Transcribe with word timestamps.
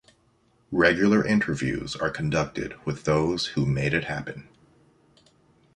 Regular 0.71 1.23
interviews 1.23 1.95
are 1.95 2.09
conducted 2.09 2.73
with 2.87 3.03
those 3.03 3.45
who 3.49 3.67
made 3.67 3.93
it 3.93 4.05
happen. 4.05 4.47